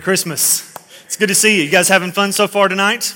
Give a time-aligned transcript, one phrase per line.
[0.00, 0.74] Christmas.
[1.04, 1.64] It's good to see you.
[1.64, 3.14] You guys having fun so far tonight?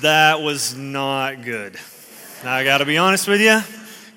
[0.00, 1.78] That was not good.
[2.44, 3.60] Now, I got to be honest with you.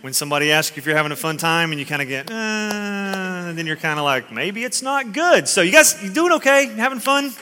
[0.01, 2.29] When somebody asks you if you're having a fun time and you kind of get,
[2.29, 5.47] uh, then you're kind of like, maybe it's not good.
[5.47, 6.67] So, you guys, you doing okay?
[6.67, 7.33] Having fun?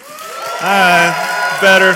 [0.61, 1.93] Uh, better.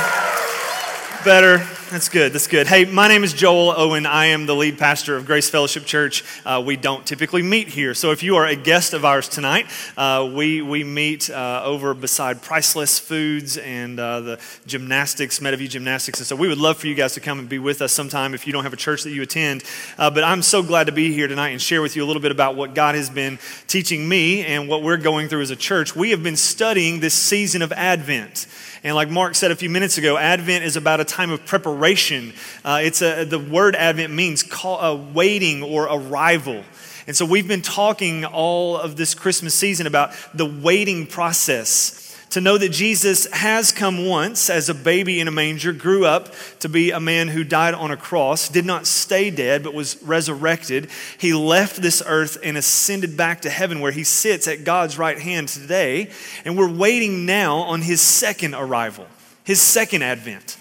[1.23, 1.78] Better.
[1.89, 2.33] That's good.
[2.33, 2.67] That's good.
[2.67, 4.05] Hey, my name is Joel Owen.
[4.05, 6.23] I am the lead pastor of Grace Fellowship Church.
[6.45, 7.95] Uh, we don't typically meet here.
[7.95, 9.65] So if you are a guest of ours tonight,
[9.97, 16.19] uh, we, we meet uh, over beside Priceless Foods and uh, the gymnastics, Meadowview Gymnastics.
[16.19, 18.35] And so we would love for you guys to come and be with us sometime
[18.35, 19.63] if you don't have a church that you attend.
[19.97, 22.21] Uh, but I'm so glad to be here tonight and share with you a little
[22.21, 25.55] bit about what God has been teaching me and what we're going through as a
[25.55, 25.95] church.
[25.95, 28.45] We have been studying this season of Advent.
[28.83, 32.33] And like Mark said a few minutes ago, Advent is about a time of preparation.
[32.63, 36.63] Uh, it's a, the word Advent means call, uh, waiting or arrival.
[37.05, 42.41] And so we've been talking all of this Christmas season about the waiting process to
[42.41, 46.69] know that Jesus has come once as a baby in a manger, grew up to
[46.69, 50.89] be a man who died on a cross, did not stay dead, but was resurrected.
[51.17, 55.17] He left this earth and ascended back to heaven where he sits at God's right
[55.17, 56.11] hand today.
[56.45, 59.07] And we're waiting now on his second arrival,
[59.43, 60.58] his second advent.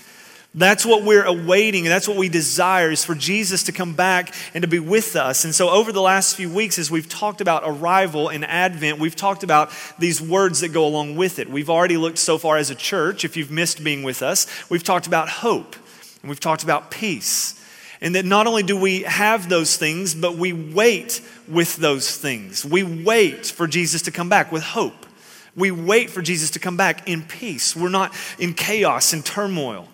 [0.58, 4.34] That's what we're awaiting, and that's what we desire is for Jesus to come back
[4.54, 5.44] and to be with us.
[5.44, 9.14] And so, over the last few weeks, as we've talked about arrival and advent, we've
[9.14, 9.70] talked about
[10.00, 11.48] these words that go along with it.
[11.48, 14.82] We've already looked so far as a church, if you've missed being with us, we've
[14.82, 15.76] talked about hope,
[16.22, 17.54] and we've talked about peace.
[18.00, 22.64] And that not only do we have those things, but we wait with those things.
[22.64, 25.06] We wait for Jesus to come back with hope.
[25.54, 27.76] We wait for Jesus to come back in peace.
[27.76, 29.86] We're not in chaos and turmoil.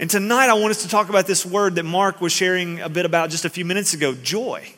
[0.00, 2.88] And tonight I want us to talk about this word that Mark was sharing a
[2.88, 4.68] bit about just a few minutes ago joy.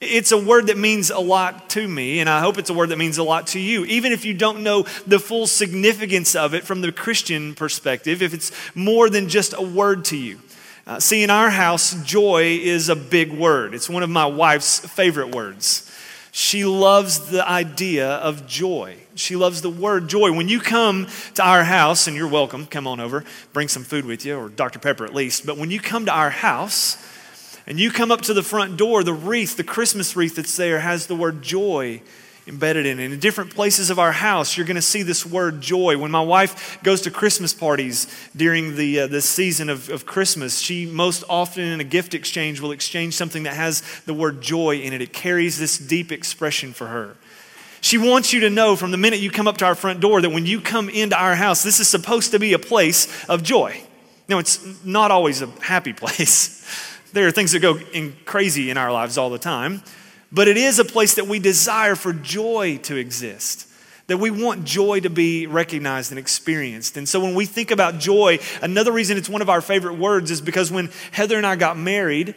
[0.00, 2.88] It's a word that means a lot to me, and I hope it's a word
[2.88, 3.84] that means a lot to you.
[3.84, 8.32] Even if you don't know the full significance of it from the Christian perspective, if
[8.32, 10.40] it's more than just a word to you.
[10.86, 13.74] Uh, see, in our house, joy is a big word.
[13.74, 15.89] It's one of my wife's favorite words.
[16.32, 18.98] She loves the idea of joy.
[19.14, 20.32] She loves the word joy.
[20.32, 24.04] When you come to our house, and you're welcome, come on over, bring some food
[24.04, 24.78] with you, or Dr.
[24.78, 25.44] Pepper at least.
[25.44, 26.96] But when you come to our house
[27.66, 30.80] and you come up to the front door, the wreath, the Christmas wreath that's there,
[30.80, 32.00] has the word joy
[32.50, 33.12] embedded in it.
[33.12, 35.96] In different places of our house, you're going to see this word joy.
[35.96, 38.06] When my wife goes to Christmas parties
[38.36, 42.60] during the, uh, the season of, of Christmas, she most often in a gift exchange
[42.60, 45.00] will exchange something that has the word joy in it.
[45.00, 47.16] It carries this deep expression for her.
[47.80, 50.20] She wants you to know from the minute you come up to our front door
[50.20, 53.42] that when you come into our house, this is supposed to be a place of
[53.42, 53.80] joy.
[54.28, 56.66] Now, it's not always a happy place.
[57.12, 59.82] There are things that go in crazy in our lives all the time
[60.32, 63.66] but it is a place that we desire for joy to exist.
[64.06, 66.96] That we want joy to be recognized and experienced.
[66.96, 70.32] And so when we think about joy, another reason it's one of our favorite words
[70.32, 72.34] is because when Heather and I got married,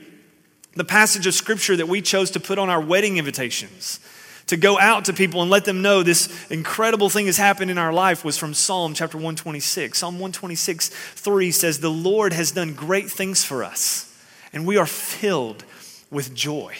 [0.75, 3.99] the passage of scripture that we chose to put on our wedding invitations,
[4.47, 7.77] to go out to people and let them know this incredible thing has happened in
[7.77, 9.97] our life was from Psalm chapter 126.
[9.97, 14.15] Psalm 126, 3 says, The Lord has done great things for us,
[14.51, 15.63] and we are filled
[16.11, 16.75] with joy.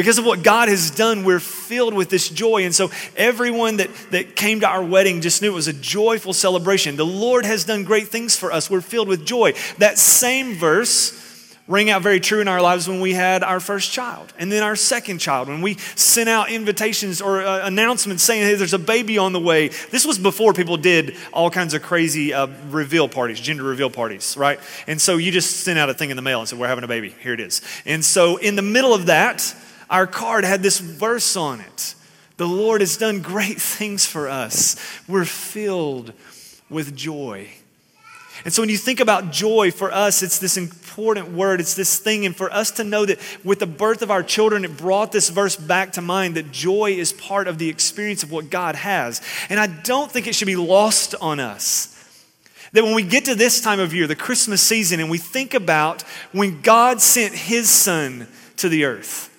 [0.00, 2.64] Because of what God has done, we're filled with this joy.
[2.64, 6.32] And so everyone that, that came to our wedding just knew it was a joyful
[6.32, 6.96] celebration.
[6.96, 8.70] The Lord has done great things for us.
[8.70, 9.52] We're filled with joy.
[9.76, 13.92] That same verse rang out very true in our lives when we had our first
[13.92, 18.42] child and then our second child when we sent out invitations or uh, announcements saying
[18.42, 21.80] hey there's a baby on the way this was before people did all kinds of
[21.80, 24.58] crazy uh, reveal parties gender reveal parties right
[24.88, 26.82] and so you just sent out a thing in the mail and said we're having
[26.82, 29.54] a baby here it is and so in the middle of that
[29.90, 31.94] our card had this verse on it
[32.36, 34.76] the lord has done great things for us
[35.08, 36.12] we're filled
[36.68, 37.48] with joy
[38.44, 41.98] and so when you think about joy for us, it's this important word, it's this
[41.98, 42.24] thing.
[42.24, 45.28] And for us to know that with the birth of our children, it brought this
[45.28, 49.20] verse back to mind that joy is part of the experience of what God has.
[49.50, 51.96] And I don't think it should be lost on us.
[52.72, 55.52] That when we get to this time of year, the Christmas season, and we think
[55.52, 56.02] about
[56.32, 59.29] when God sent his son to the earth,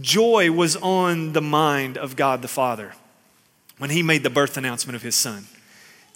[0.00, 2.94] joy was on the mind of God the Father
[3.78, 5.46] when he made the birth announcement of his son.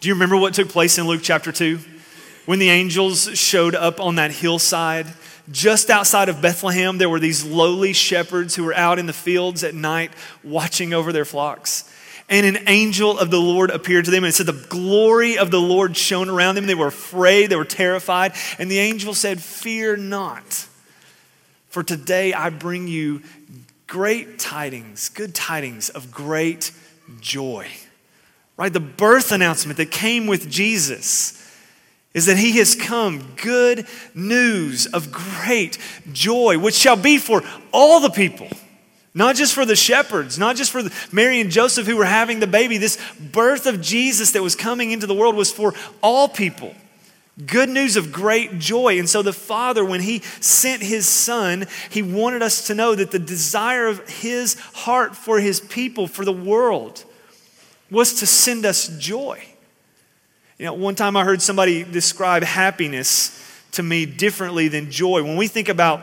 [0.00, 1.78] Do you remember what took place in Luke chapter 2?
[2.46, 5.06] when the angels showed up on that hillside,
[5.50, 9.64] just outside of Bethlehem, there were these lowly shepherds who were out in the fields
[9.64, 10.12] at night
[10.42, 11.90] watching over their flocks.
[12.28, 15.60] And an angel of the Lord appeared to them and said, The glory of the
[15.60, 16.66] Lord shone around them.
[16.66, 18.32] They were afraid, they were terrified.
[18.58, 20.66] And the angel said, Fear not,
[21.68, 23.22] for today I bring you
[23.86, 26.72] great tidings, good tidings of great
[27.20, 27.69] joy.
[28.56, 28.72] Right?
[28.72, 31.40] The birth announcement that came with Jesus
[32.12, 35.78] is that he has come, good news of great
[36.12, 37.42] joy, which shall be for
[37.72, 38.48] all the people.
[39.12, 40.82] Not just for the shepherds, not just for
[41.12, 42.78] Mary and Joseph who were having the baby.
[42.78, 42.98] This
[43.32, 45.72] birth of Jesus that was coming into the world was for
[46.02, 46.75] all people.
[47.46, 48.98] Good news of great joy.
[48.98, 53.10] And so the Father, when He sent His Son, He wanted us to know that
[53.10, 57.04] the desire of His heart for His people, for the world,
[57.90, 59.42] was to send us joy.
[60.58, 63.40] You know, one time I heard somebody describe happiness
[63.72, 65.25] to me differently than joy.
[65.25, 66.00] When we think about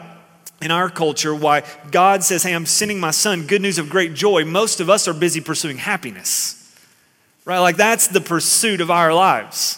[0.62, 4.14] in our culture why God says, Hey, I'm sending my son good news of great
[4.14, 6.58] joy, most of us are busy pursuing happiness.
[7.46, 7.60] Right?
[7.60, 9.78] Like that's the pursuit of our lives.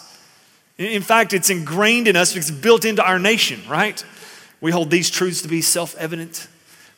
[0.76, 4.04] In fact, it's ingrained in us, it's built into our nation, right?
[4.60, 6.48] We hold these truths to be self evident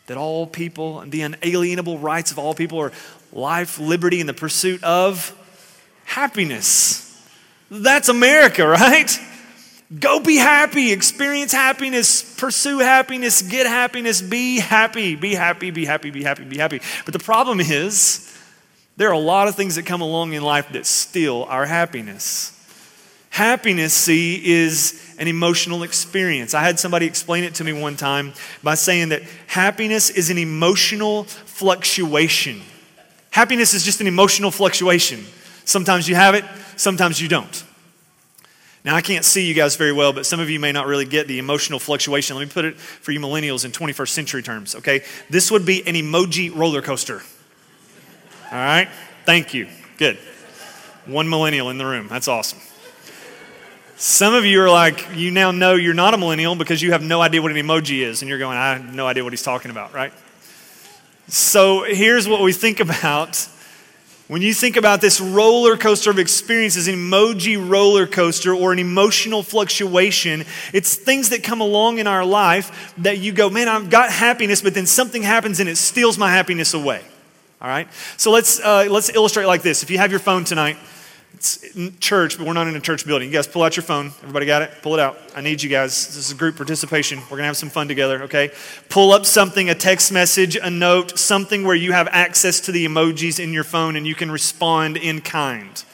[0.07, 2.93] that all people and the unalienable rights of all people are
[3.33, 5.35] life, liberty, and the pursuit of
[6.05, 7.03] happiness.
[7.71, 9.19] That's America, right?
[10.01, 16.11] Go be happy, experience happiness, pursue happiness, get happiness, be happy, be happy, be happy,
[16.11, 16.81] be happy, be happy.
[17.05, 18.33] But the problem is,
[18.97, 22.56] there are a lot of things that come along in life that steal our happiness.
[23.37, 26.55] Happiness, see, is an emotional experience.
[26.55, 30.39] I had somebody explain it to me one time by saying that happiness is an
[30.39, 32.63] emotional fluctuation.
[33.31, 35.23] Happiness is just an emotional fluctuation.
[35.67, 36.47] Sometimes you have it,
[36.79, 37.63] sometimes you don't.
[38.87, 41.05] Now, I can't see you guys very well, but some of you may not really
[41.05, 42.37] get the emotional fluctuation.
[42.37, 45.03] Let me put it for you millennials in 21st century terms, okay?
[45.29, 47.21] This would be an emoji roller coaster.
[48.51, 48.89] All right?
[49.27, 49.69] Thank you.
[49.99, 50.17] Good.
[51.05, 52.09] One millennial in the room.
[52.09, 52.61] That's awesome.
[53.99, 57.03] Some of you are like, you now know you're not a millennial because you have
[57.03, 59.43] no idea what an emoji is, and you're going, I have no idea what he's
[59.43, 60.13] talking about, right?
[61.29, 63.49] So here's what we think about
[64.29, 68.81] when you think about this roller coaster of experiences, an emoji roller coaster or an
[68.81, 73.89] emotional fluctuation, it's things that come along in our life that you go, man, I've
[73.89, 77.03] got happiness, but then something happens and it steals my happiness away.
[77.63, 77.89] All right?
[78.17, 79.85] So let's, uh, let's illustrate like this.
[79.85, 80.77] If you have your phone tonight,
[82.01, 83.29] church, but we're not in a church building.
[83.29, 84.07] You guys pull out your phone.
[84.21, 84.71] Everybody got it?
[84.83, 85.19] Pull it out.
[85.35, 86.07] I need you guys.
[86.07, 87.19] This is group participation.
[87.19, 88.51] We're going to have some fun together, okay?
[88.89, 92.87] Pull up something, a text message, a note, something where you have access to the
[92.87, 95.85] emojis in your phone and you can respond in kind.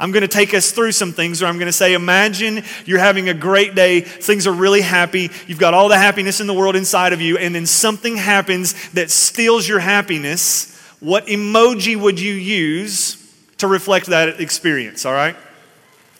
[0.00, 2.98] I'm going to take us through some things where I'm going to say, Imagine you're
[2.98, 6.54] having a great day, things are really happy, you've got all the happiness in the
[6.54, 10.74] world inside of you, and then something happens that steals your happiness.
[11.00, 13.19] What emoji would you use
[13.60, 15.36] to reflect that experience, all right?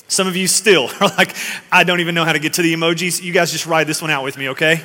[0.08, 1.36] Some of you still are like,
[1.70, 3.22] I don't even know how to get to the emojis.
[3.22, 4.82] You guys just ride this one out with me, okay?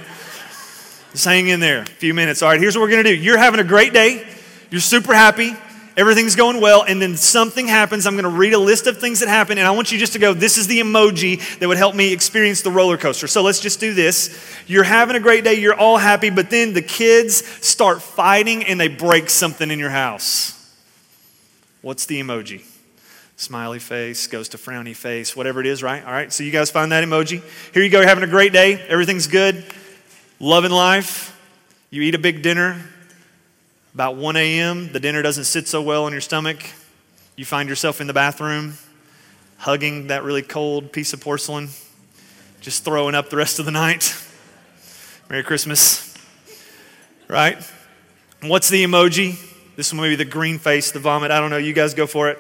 [1.12, 2.42] Just hang in there a few minutes.
[2.42, 3.16] All right, here's what we're gonna do.
[3.16, 4.28] You're having a great day,
[4.70, 5.56] you're super happy,
[5.96, 8.06] everything's going well, and then something happens.
[8.06, 10.20] I'm gonna read a list of things that happen, and I want you just to
[10.20, 13.28] go, This is the emoji that would help me experience the roller coaster.
[13.28, 14.38] So let's just do this.
[14.68, 18.78] You're having a great day, you're all happy, but then the kids start fighting and
[18.78, 20.52] they break something in your house.
[21.86, 22.64] What's the emoji?
[23.38, 26.04] Smiley face goes to frowny face, whatever it is, right?
[26.04, 27.44] All right, so you guys find that emoji.
[27.76, 29.64] Here you go, you're having a great day, everything's good,
[30.40, 31.40] loving life.
[31.92, 32.82] You eat a big dinner.
[33.94, 36.58] About 1 a.m., the dinner doesn't sit so well in your stomach.
[37.36, 38.80] You find yourself in the bathroom,
[39.58, 41.70] hugging that really cold piece of porcelain,
[42.62, 44.12] just throwing up the rest of the night.
[45.30, 46.18] Merry Christmas.
[47.28, 47.64] Right?
[48.42, 49.52] What's the emoji?
[49.76, 51.32] This one may be the green face, the vomit.
[51.32, 51.58] I don't know.
[51.58, 52.40] You guys go for it.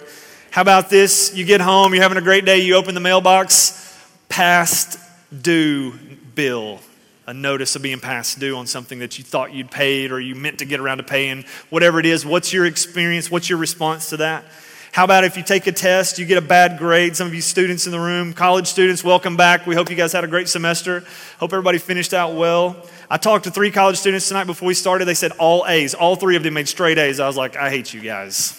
[0.51, 1.35] How about this?
[1.35, 3.93] You get home, you're having a great day, you open the mailbox,
[4.29, 4.97] past
[5.41, 5.91] due
[6.33, 6.79] bill.
[7.27, 10.33] A notice of being past due on something that you thought you'd paid or you
[10.33, 12.25] meant to get around to paying, whatever it is.
[12.25, 13.29] What's your experience?
[13.29, 14.45] What's your response to that?
[14.95, 17.17] How about if you take a test, you get a bad grade?
[17.17, 19.67] Some of you students in the room, college students, welcome back.
[19.67, 21.03] We hope you guys had a great semester.
[21.37, 22.77] Hope everybody finished out well.
[23.09, 25.03] I talked to three college students tonight before we started.
[25.03, 25.95] They said all A's.
[25.95, 27.19] All three of them made straight A's.
[27.19, 28.57] I was like, I hate you guys.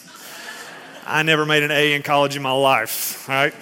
[1.06, 3.54] I never made an A in college in my life, all right?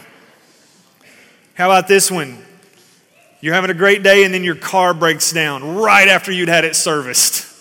[1.54, 2.38] How about this one?
[3.40, 6.64] You're having a great day and then your car breaks down right after you'd had
[6.64, 7.53] it serviced.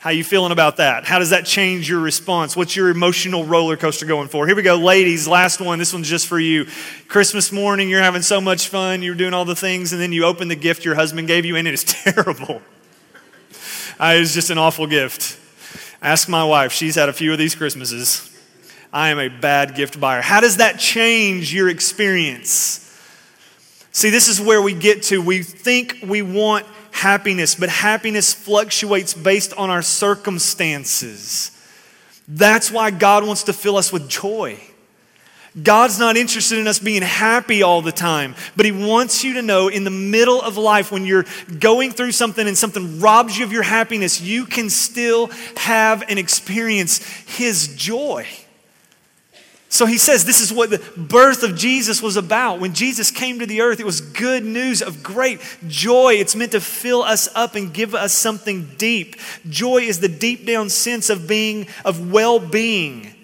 [0.00, 1.04] How you feeling about that?
[1.06, 2.54] How does that change your response?
[2.54, 4.46] What's your emotional roller coaster going for?
[4.46, 5.26] Here we go, ladies.
[5.26, 5.80] Last one.
[5.80, 6.66] This one's just for you.
[7.08, 9.02] Christmas morning, you're having so much fun.
[9.02, 11.56] You're doing all the things, and then you open the gift your husband gave you,
[11.56, 12.62] and it is terrible.
[13.98, 15.36] uh, it is just an awful gift.
[16.00, 16.70] Ask my wife.
[16.70, 18.24] She's had a few of these Christmases.
[18.92, 20.22] I am a bad gift buyer.
[20.22, 22.84] How does that change your experience?
[23.90, 25.20] See, this is where we get to.
[25.20, 26.66] We think we want
[26.98, 31.50] happiness, but happiness fluctuates based on our circumstances.
[32.26, 34.60] That's why God wants to fill us with joy.
[35.62, 39.42] God's not interested in us being happy all the time, but He wants you to
[39.42, 41.24] know in the middle of life, when you're
[41.58, 46.18] going through something and something robs you of your happiness, you can still have and
[46.18, 48.26] experience His joy.
[49.70, 52.58] So he says this is what the birth of Jesus was about.
[52.58, 56.14] When Jesus came to the earth, it was good news of great joy.
[56.14, 59.16] It's meant to fill us up and give us something deep.
[59.48, 63.14] Joy is the deep down sense of being, of well being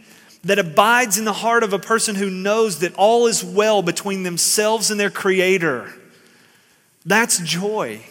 [0.44, 4.22] that abides in the heart of a person who knows that all is well between
[4.22, 5.92] themselves and their Creator.
[7.06, 8.02] That's joy.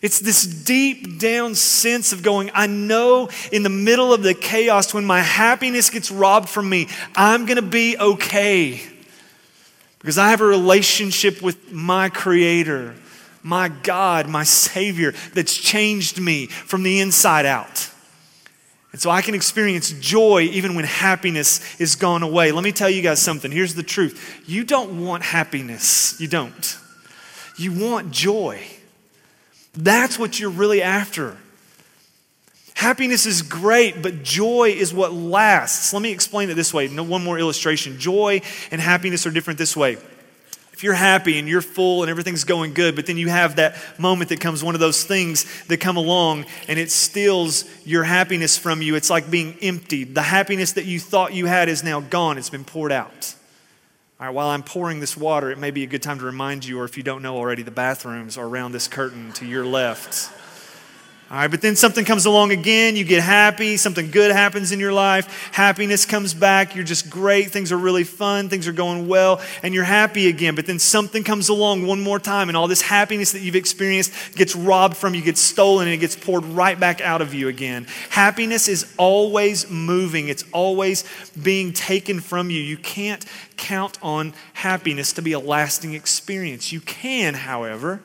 [0.00, 4.94] It's this deep down sense of going, I know in the middle of the chaos,
[4.94, 8.80] when my happiness gets robbed from me, I'm going to be okay.
[9.98, 12.94] Because I have a relationship with my Creator,
[13.42, 17.90] my God, my Savior, that's changed me from the inside out.
[18.92, 22.52] And so I can experience joy even when happiness is gone away.
[22.52, 23.50] Let me tell you guys something.
[23.50, 26.78] Here's the truth you don't want happiness, you don't.
[27.56, 28.64] You want joy.
[29.78, 31.36] That's what you're really after.
[32.74, 35.92] Happiness is great, but joy is what lasts.
[35.92, 36.88] Let me explain it this way.
[36.88, 37.98] No, One more illustration.
[37.98, 38.40] Joy
[38.72, 39.96] and happiness are different this way.
[40.72, 43.76] If you're happy and you're full and everything's going good, but then you have that
[44.00, 48.58] moment that comes one of those things that come along and it steals your happiness
[48.58, 50.14] from you, it's like being emptied.
[50.14, 53.34] The happiness that you thought you had is now gone, it's been poured out.
[54.20, 56.64] All right, while I'm pouring this water, it may be a good time to remind
[56.64, 59.64] you, or if you don't know already, the bathrooms are around this curtain to your
[59.64, 60.32] left.
[61.30, 64.80] All right, but then something comes along again, you get happy, something good happens in
[64.80, 69.08] your life, happiness comes back, you're just great, things are really fun, things are going
[69.08, 70.54] well, and you're happy again.
[70.54, 74.36] But then something comes along one more time, and all this happiness that you've experienced
[74.36, 77.48] gets robbed from you, gets stolen, and it gets poured right back out of you
[77.48, 77.86] again.
[78.08, 81.04] Happiness is always moving, it's always
[81.42, 82.62] being taken from you.
[82.62, 83.22] You can't
[83.58, 86.72] count on happiness to be a lasting experience.
[86.72, 88.00] You can, however,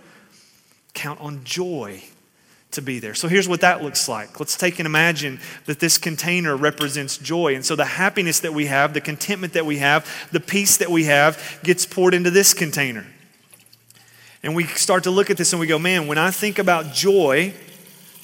[0.93, 2.03] count on joy
[2.73, 3.13] to be there.
[3.13, 4.39] So here's what that looks like.
[4.39, 7.55] Let's take and imagine that this container represents joy.
[7.55, 10.89] And so the happiness that we have, the contentment that we have, the peace that
[10.89, 13.05] we have gets poured into this container.
[14.43, 16.93] And we start to look at this and we go, man, when I think about
[16.93, 17.53] joy,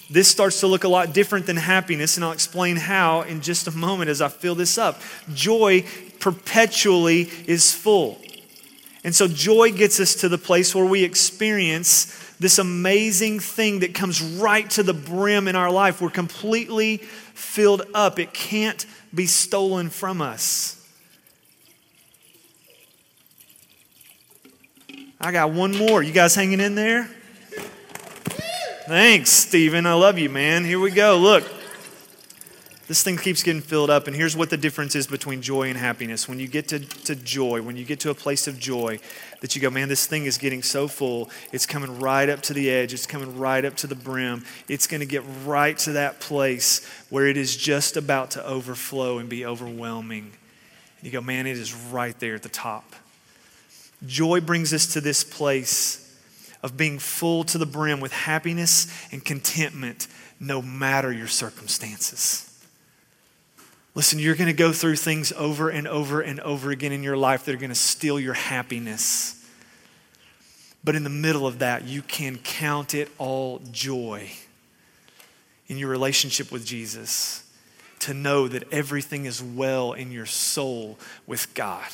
[0.10, 2.18] this starts to look a lot different than happiness.
[2.18, 5.02] And I'll explain how in just a moment as I fill this up.
[5.34, 5.86] Joy
[6.20, 8.20] perpetually is full.
[9.04, 13.94] And so joy gets us to the place where we experience this amazing thing that
[13.94, 16.02] comes right to the brim in our life.
[16.02, 20.76] We're completely filled up, it can't be stolen from us.
[25.22, 26.02] I got one more.
[26.02, 27.10] You guys hanging in there?
[28.88, 29.86] Thanks, Stephen.
[29.86, 30.64] I love you, man.
[30.64, 31.18] Here we go.
[31.18, 31.59] Look.
[32.90, 35.78] This thing keeps getting filled up, and here's what the difference is between joy and
[35.78, 36.28] happiness.
[36.28, 39.00] When you get to, to joy, when you get to a place of joy,
[39.42, 42.54] that you go, man, this thing is getting so full, it's coming right up to
[42.56, 44.44] the edge, it's coming right up to the brim.
[44.68, 49.20] It's going to get right to that place where it is just about to overflow
[49.20, 50.32] and be overwhelming.
[50.98, 52.96] And you go, man, it is right there at the top.
[54.08, 56.20] Joy brings us to this place
[56.64, 60.08] of being full to the brim with happiness and contentment
[60.40, 62.49] no matter your circumstances.
[63.96, 67.18] Listen, you're going to go through things over and over and over again in your
[67.18, 69.36] life that are going to steal your happiness.
[70.84, 74.30] But in the middle of that, you can count it all joy
[75.68, 77.44] in your relationship with Jesus
[78.00, 81.88] to know that everything is well in your soul with God.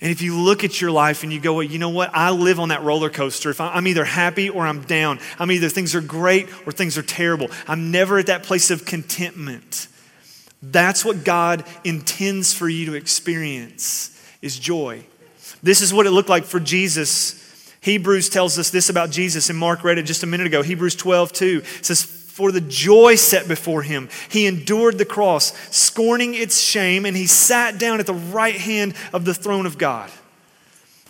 [0.00, 2.10] And if you look at your life and you go, well, you know what?
[2.14, 3.50] I live on that roller coaster.
[3.50, 7.02] If I'm either happy or I'm down, I'm either things are great or things are
[7.02, 7.48] terrible.
[7.68, 9.88] I'm never at that place of contentment.
[10.70, 15.04] That's what God intends for you to experience is joy.
[15.62, 17.40] This is what it looked like for Jesus.
[17.80, 20.62] Hebrews tells us this about Jesus, and Mark read it just a minute ago.
[20.62, 26.34] Hebrews 12, 2 says, For the joy set before him, he endured the cross, scorning
[26.34, 30.10] its shame, and he sat down at the right hand of the throne of God.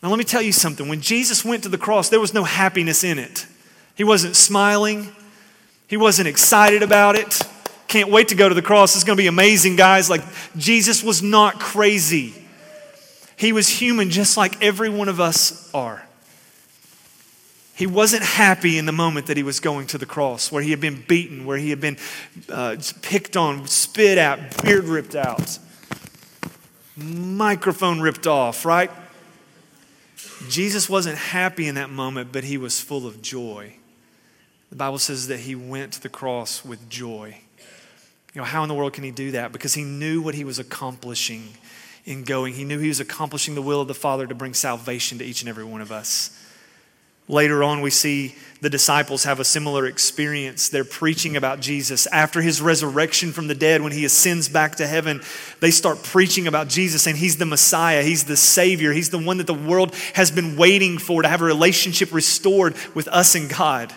[0.02, 0.88] Now, let me tell you something.
[0.88, 3.46] When Jesus went to the cross, there was no happiness in it.
[3.94, 5.14] He wasn't smiling,
[5.86, 7.40] he wasn't excited about it.
[7.94, 8.96] Can't wait to go to the cross.
[8.96, 10.10] It's going to be amazing, guys.
[10.10, 10.22] Like,
[10.56, 12.34] Jesus was not crazy.
[13.36, 16.04] He was human just like every one of us are.
[17.76, 20.72] He wasn't happy in the moment that he was going to the cross, where he
[20.72, 21.96] had been beaten, where he had been
[22.48, 25.56] uh, picked on, spit out, beard ripped out,
[26.96, 28.90] microphone ripped off, right?
[30.48, 33.76] Jesus wasn't happy in that moment, but he was full of joy.
[34.70, 37.38] The Bible says that he went to the cross with joy.
[38.34, 39.52] You know, how in the world can he do that?
[39.52, 41.54] Because he knew what he was accomplishing
[42.04, 42.54] in going.
[42.54, 45.40] He knew he was accomplishing the will of the Father to bring salvation to each
[45.40, 46.36] and every one of us.
[47.26, 50.68] Later on, we see the disciples have a similar experience.
[50.68, 52.06] They're preaching about Jesus.
[52.08, 55.22] After his resurrection from the dead, when he ascends back to heaven,
[55.60, 59.38] they start preaching about Jesus, and he's the Messiah, he's the Savior, he's the one
[59.38, 63.48] that the world has been waiting for to have a relationship restored with us and
[63.48, 63.90] God.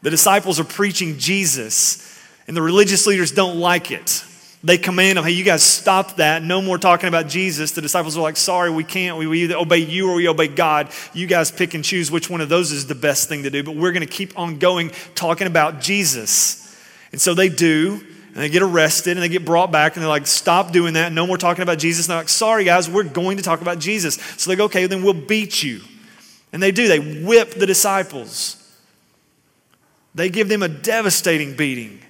[0.00, 2.11] The disciples are preaching Jesus.
[2.46, 4.24] And the religious leaders don't like it.
[4.64, 6.42] They command them, hey, you guys stop that.
[6.42, 7.72] No more talking about Jesus.
[7.72, 9.18] The disciples are like, sorry, we can't.
[9.18, 10.90] We, either obey you or we obey God.
[11.12, 13.64] You guys pick and choose which one of those is the best thing to do.
[13.64, 16.78] But we're going to keep on going talking about Jesus.
[17.10, 18.06] And so they do.
[18.34, 21.12] And they get arrested and they get brought back and they're like, stop doing that.
[21.12, 22.06] No more talking about Jesus.
[22.06, 24.14] And they're like, sorry, guys, we're going to talk about Jesus.
[24.38, 25.80] So they go, okay, then we'll beat you.
[26.52, 26.88] And they do.
[26.88, 28.58] They whip the disciples.
[30.14, 32.00] They give them a devastating beating.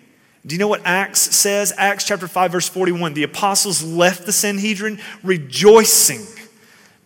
[0.45, 1.73] Do you know what Acts says?
[1.77, 3.15] Acts chapter 5, verse 41.
[3.15, 6.27] The apostles left the Sanhedrin rejoicing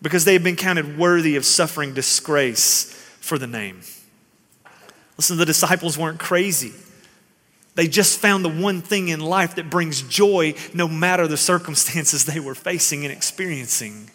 [0.01, 2.85] because they had been counted worthy of suffering disgrace
[3.19, 3.81] for the name.
[5.17, 6.73] Listen, the disciples weren't crazy.
[7.75, 12.25] They just found the one thing in life that brings joy no matter the circumstances
[12.25, 14.09] they were facing and experiencing.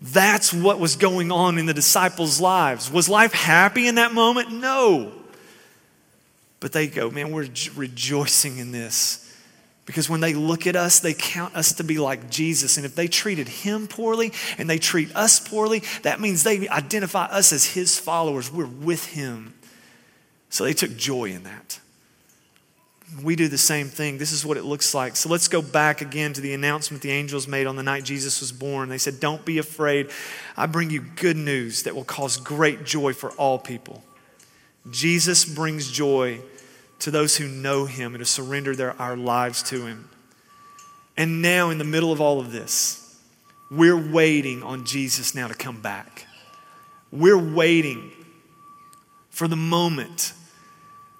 [0.00, 2.90] That's what was going on in the disciples' lives.
[2.90, 4.50] Was life happy in that moment?
[4.50, 5.12] No.
[6.60, 9.26] But they go, man, we're rejoicing in this.
[9.86, 12.76] Because when they look at us, they count us to be like Jesus.
[12.76, 17.24] And if they treated him poorly and they treat us poorly, that means they identify
[17.24, 18.52] us as his followers.
[18.52, 19.54] We're with him.
[20.50, 21.80] So they took joy in that.
[23.20, 24.18] We do the same thing.
[24.18, 25.16] This is what it looks like.
[25.16, 28.40] So let's go back again to the announcement the angels made on the night Jesus
[28.40, 28.88] was born.
[28.88, 30.10] They said, Don't be afraid.
[30.56, 34.04] I bring you good news that will cause great joy for all people.
[34.88, 36.40] Jesus brings joy
[37.00, 40.08] to those who know him and to surrender their, our lives to him.
[41.16, 43.18] And now, in the middle of all of this,
[43.70, 46.26] we're waiting on Jesus now to come back.
[47.12, 48.10] We're waiting
[49.28, 50.32] for the moment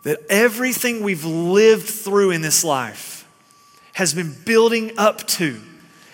[0.02, 3.28] that everything we've lived through in this life
[3.92, 5.60] has been building up to.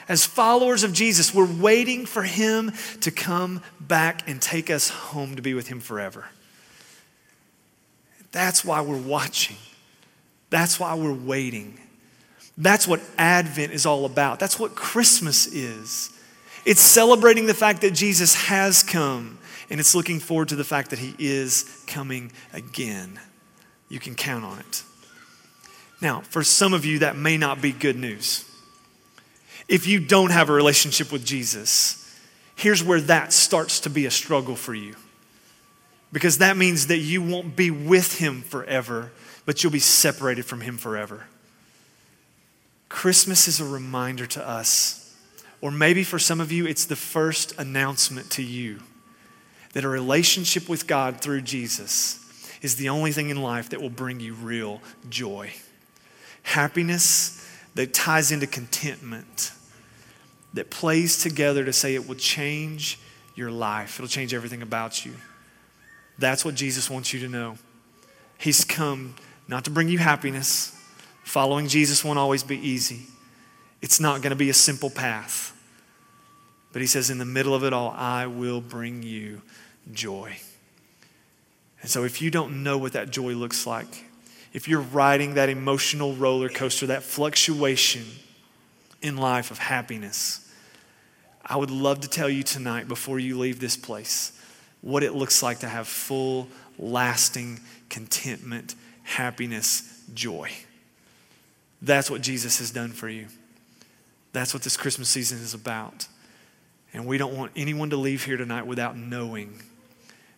[0.09, 5.37] As followers of Jesus, we're waiting for him to come back and take us home
[5.37, 6.27] to be with him forever.
[8.37, 9.57] That's why we're watching.
[10.51, 11.81] That's why we're waiting.
[12.59, 14.39] That's what Advent is all about.
[14.39, 16.11] That's what Christmas is.
[16.67, 19.39] It's celebrating the fact that Jesus has come,
[19.71, 23.19] and it's looking forward to the fact that he is coming again.
[23.89, 24.83] You can count on it.
[26.03, 28.45] Now, for some of you, that may not be good news.
[29.67, 32.15] If you don't have a relationship with Jesus,
[32.55, 34.95] here's where that starts to be a struggle for you
[36.13, 39.13] because that means that you won't be with him forever,
[39.45, 41.27] but you'll be separated from him forever.
[42.89, 45.15] Christmas is a reminder to us,
[45.61, 48.81] or maybe for some of you, it's the first announcement to you
[49.73, 52.23] that a relationship with God through Jesus
[52.63, 55.53] is the only thing in life that will bring you real joy.
[56.43, 59.53] Happiness that ties into contentment,
[60.55, 62.99] that plays together to say it will change
[63.35, 65.13] your life, it'll change everything about you.
[66.19, 67.59] That's what Jesus wants you to know.
[68.39, 69.15] He's come
[69.49, 70.73] not to bring you happiness.
[71.25, 73.07] Following Jesus won't always be easy,
[73.83, 75.53] it's not going to be a simple path.
[76.73, 79.43] But he says, in the middle of it all, I will bring you
[79.93, 80.37] joy.
[81.81, 84.05] And so if you don't know what that joy looks like,
[84.53, 88.05] if you're riding that emotional roller coaster, that fluctuation
[89.03, 90.53] in life of happiness,
[91.45, 94.36] I would love to tell you tonight before you leave this place
[94.87, 96.47] what it looks like to have full,
[96.79, 100.49] lasting contentment, happiness, joy.
[101.83, 103.27] That's what Jesus has done for you.
[104.33, 106.07] That's what this Christmas season is about.
[106.93, 109.61] And we don't want anyone to leave here tonight without knowing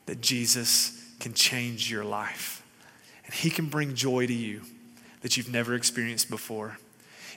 [0.06, 2.62] that Jesus can change your life.
[3.26, 4.62] And He can bring joy to you
[5.20, 6.78] that you've never experienced before.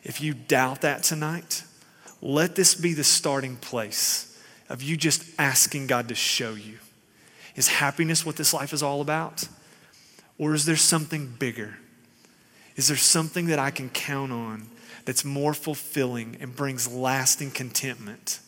[0.05, 1.63] If you doubt that tonight,
[2.21, 6.77] let this be the starting place of you just asking God to show you.
[7.55, 9.47] Is happiness what this life is all about?
[10.37, 11.77] Or is there something bigger?
[12.75, 14.67] Is there something that I can count on
[15.05, 18.39] that's more fulfilling and brings lasting contentment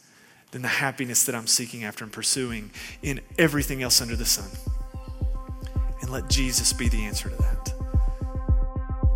[0.51, 4.49] than the happiness that I'm seeking after and pursuing in everything else under the sun?
[6.01, 7.42] And let Jesus be the answer to that.